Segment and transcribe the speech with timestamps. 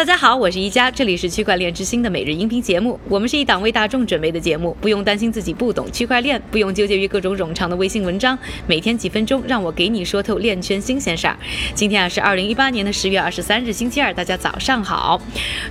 [0.00, 2.98] 大家好，我是一加，这里是区块链之星的每日音频节目。
[3.06, 11.36] 我们是一档为大众准备的节目，不用担心自己不懂区块链，不用纠结于各种冗长的微信文章，每天几分钟，让我给你说透链圈新鲜事儿。
[11.74, 15.20] 今天啊是二零一八年的十月二十三日，星期二，大家早上好。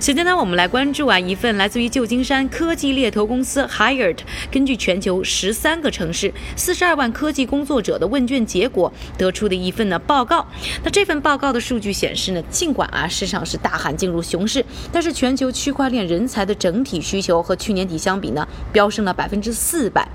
[0.00, 4.18] 首先呢，我们来关注啊一份来自于旧金山科技猎头公司 Hired
[4.48, 10.46] 根据全球十三个城市四十二万科技工作者的问卷结果得出的一份呢报告。
[10.84, 20.06] 那这份报告的数据显示呢，尽管啊市场是大喊进入熊市，但是全球区块链人才的整体需求和去年底相比呢，飙升了百分之四百。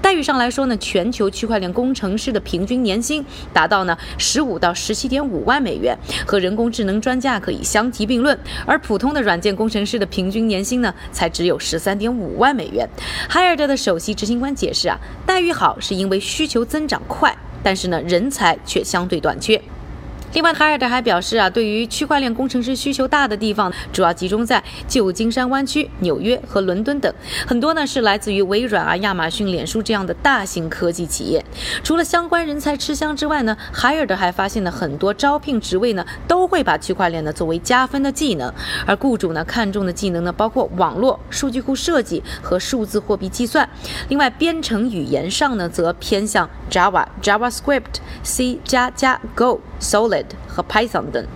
[0.00, 5.96] 待遇上来说呢，全球区块链工程师的平均年薪达到呢十五到十七点五万美元，
[6.26, 8.38] 和人工智能专家可以相提并论。
[8.66, 12.88] 而普通的软件工程师的平均年薪呢，才只有十三点五万美元。
[13.28, 19.60] 海尔德的首席执行官解释啊，待遇好是因为需求增长快，但是呢，人才却相对短缺。
[20.34, 27.14] 另外，海尔德还表示啊，对于区块链工程师需求大的地方，主要集中在旧金山湾区、纽约和伦敦等，
[27.46, 31.44] 很多呢是来自于微软啊、亚马逊、脸书这样的大型科技企业。
[31.84, 38.52] 除了相关人才吃香之外呢，海尔德还发现了很多招聘职位呢都会把区块链呢作为加分的技能，
[38.84, 43.68] 而雇主呢看重的技能呢包括网络、数据库设计和数字货币计算。
[44.08, 50.24] 另外，编程语言上呢则偏向 Java、JavaScript、C 加加、Go、Solid。
[50.54, 51.26] 和 Python 等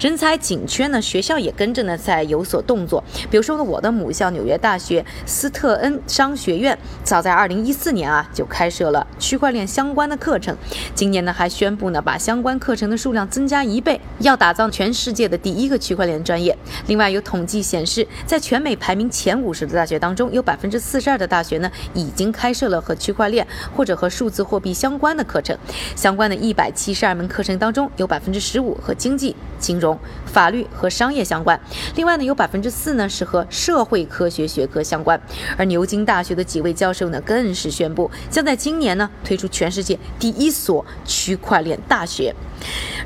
[0.00, 3.04] 人才紧缺呢，学校也跟着呢在有所动作。
[3.30, 10.56] 比如说呢，我的母校纽约大学斯特恩商学院，早在2014年啊就开设了区块链相关的课程，
[10.92, 16.58] 今年呢还宣布呢把相关课程的数量增加一倍，要打造全世界的第一个区块链专业。
[16.88, 25.56] 另外有统计显示，在全美排名前五十的大学当中，有百分之四十二的大学呢已经开设了和区块链或者和数字货币相关的课程。
[25.94, 31.58] 相关的一百七十二门课程当中，有百分之十五和经济、金融、法律和商业相关。
[31.96, 35.18] 另外呢，有百分之四呢是和社会科学学科相关。
[35.56, 42.34] 而牛津大学的几位教授呢，更是宣布将在今年呢推出全世界第一所区块链大学。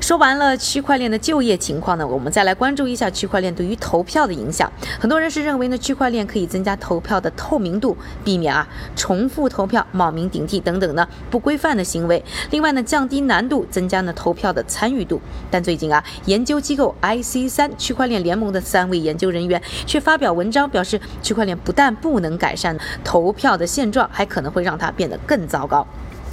[0.01, 4.71] 说完了区块链的就业情况呢，我们再来关注一下区块链对于投票的影响。
[4.99, 12.23] 很多人是认为呢，区块链可以增加投票的透明度，避免啊重复投票、冒名顶替等等呢不规范的行为。
[12.51, 15.21] 另外呢，降低难度，增加呢投票的参与度。
[15.51, 25.85] 但最近啊，研究究机构 IC 三区块链联盟的三位研究人员却发表文章表示，区块链不但不能改善投票的现状，还可能会让它变得更糟糕。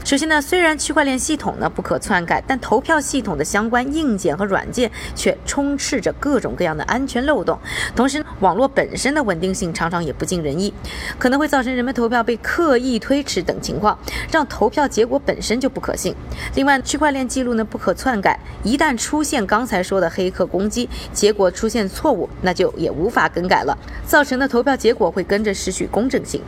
[0.06, 7.58] 首先呢，虽然区块链系统呢不可篡改，但投票系统的相关硬件和软件却充斥着各种各样的安全漏洞。
[7.96, 10.72] 同时，网络本身的稳定性常常也不尽人意，
[11.18, 13.98] 可能会造成人们投票被刻意推迟等情况，
[14.30, 16.14] 让投票结果本身就不可信。
[16.54, 26.40] 另外，区块链记录呢不可篡改，一旦出现刚才说的黑客攻击，结果出现错误，那就也无法更改了，造成的投票结果会跟着失去公正性。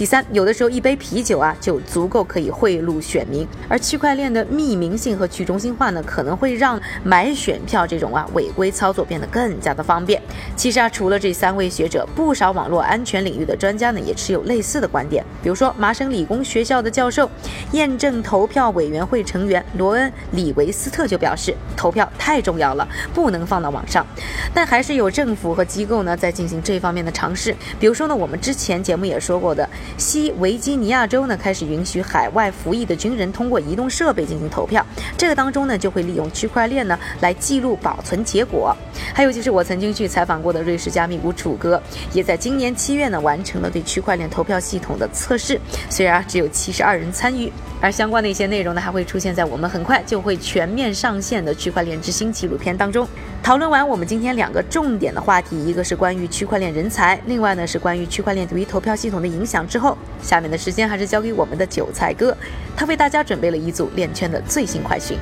[0.00, 10.18] 第三，有的时候一杯啤酒啊就足够可以贿赂选民，而区块链的匿名性和去中心化呢，可能会让买选票这种啊违规操作变得更加的方便。
[10.56, 15.22] 其实啊，除了这三位学者，不少网络安全领域的专家呢也持有类似的观点。
[15.42, 17.30] 比如说，麻省理工学校的教授、
[17.72, 24.06] 验证投票委员会成员罗恩·李维斯特就表示，投票太重要了，不能放到网上。
[24.54, 27.54] 但还是有政府和机构呢在进行这方面的尝试。
[27.78, 29.68] 比如说呢，我们之前节目也说过的。
[29.96, 34.84] 西维吉尼亚州呢开始允许海外服役的军人通过移动设备进行投票，
[35.16, 38.76] 这个当中呢就会利用区块链呢来记录保存结果。
[39.12, 41.80] 还有就是我曾经去采访过的瑞士加密股楚哥，
[42.12, 53.06] 也在今年七月呢完成了对区块链投票系统的测试，虽然只有七十二人参与，而相关的一些内容呢还会出现在我们很快就会全面上线的区块链之星纪录片当中。
[53.42, 59.66] 讨论完我们今天两个重点的话题，一个是关于区块链人才，另外呢是关于区块链对于投票系统的影响。
[59.70, 62.36] 之后，下面的时间还是交给我们的韭菜哥，
[62.76, 65.16] 他为大家准备了一组链圈的最新快讯。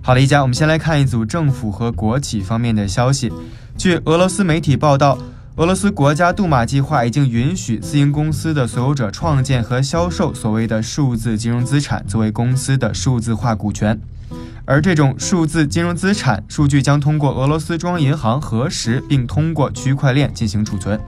[0.00, 3.32] 好了，一家，我们先来看一组政府和国企方面的消息。
[3.76, 5.18] 据俄罗斯媒体报道，
[5.56, 14.00] 俄罗斯国家杜马计划已经允许私营公司的所有者创建和销售所谓的数字金融资产，作为公司的数字化股权。
[14.64, 20.98] 而这种数字金融资产数据将通过俄罗斯中央银行核实，并通过区块链进行储存。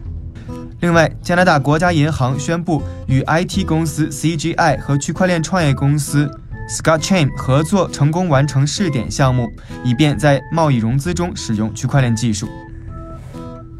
[0.80, 6.30] 另外，加拿大国家银行宣布与 IT 公司 CGI 和区块链创业公司
[6.68, 9.50] Scotchain 合作，成功完成试点项目，
[9.84, 12.48] 以便在贸易融资中使用区块链技术。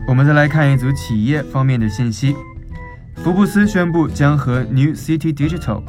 [0.06, 2.36] 我们再来看一组企业方面的信息：
[3.16, 5.82] 福布斯宣布将和 New City Digital、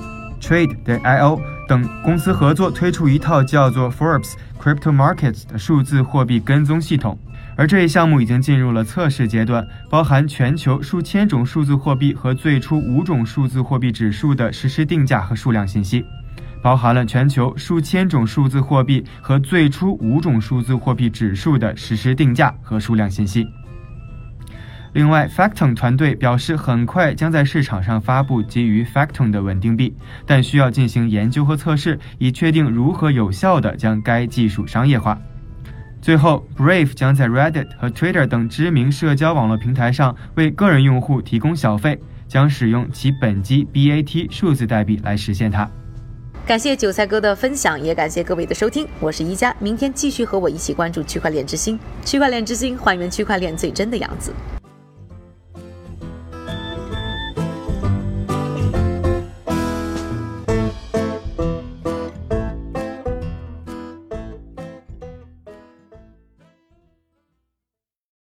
[0.46, 1.42] Trade 的 IO。
[1.68, 7.18] 等公司合作推出一套叫做 Forbes Crypto Markets 的数字货币跟踪系统。
[7.58, 16.06] 而这一项目已经进入了测试阶段，包含全球数千种数字货币和最初五种数字货币指数的实时定价和数量信息，
[16.62, 23.48] 包含了全球数千种数字货币和最初五种数字货币指数的实时定价和数量信息。
[24.96, 29.94] 另外，Facton 团队表示，很快将在市场上发布基于 Facton 的稳定币，
[30.26, 35.20] 但需要进行研究和测试，以确定如何有效地将该技术商业化。
[36.02, 45.70] 最后，Brave 将在 Reddit 和 Twitter 等知名社交网络平台上为个人用户提供小费，将使用其本机 BAT 数字代币来实现它。
[46.48, 48.88] 感谢韭菜哥的分享，也感谢各位的收听。
[49.02, 51.78] 我是一加，明天继续和我一起关注区块链之星。
[52.06, 54.32] 区块链之星，还原区块链最真的样子。